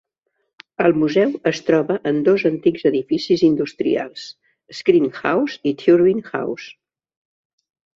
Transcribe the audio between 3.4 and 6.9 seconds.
industrials, Screen House i Turbine House.